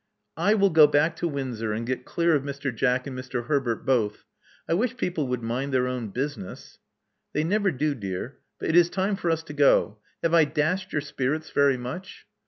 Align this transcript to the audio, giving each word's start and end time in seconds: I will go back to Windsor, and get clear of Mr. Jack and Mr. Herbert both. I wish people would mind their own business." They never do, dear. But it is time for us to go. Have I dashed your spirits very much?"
I 0.37 0.55
will 0.55 0.71
go 0.71 0.87
back 0.87 1.15
to 1.17 1.27
Windsor, 1.27 1.73
and 1.73 1.85
get 1.85 2.05
clear 2.05 2.33
of 2.33 2.41
Mr. 2.41 2.73
Jack 2.75 3.05
and 3.05 3.15
Mr. 3.15 3.45
Herbert 3.45 3.85
both. 3.85 4.25
I 4.67 4.73
wish 4.73 4.97
people 4.97 5.27
would 5.27 5.43
mind 5.43 5.71
their 5.71 5.85
own 5.87 6.07
business." 6.09 6.79
They 7.33 7.43
never 7.43 7.69
do, 7.69 7.93
dear. 7.93 8.39
But 8.59 8.69
it 8.69 8.75
is 8.75 8.89
time 8.89 9.15
for 9.15 9.29
us 9.29 9.43
to 9.43 9.53
go. 9.53 9.99
Have 10.23 10.33
I 10.33 10.45
dashed 10.45 10.91
your 10.91 11.01
spirits 11.01 11.51
very 11.51 11.77
much?" 11.77 12.25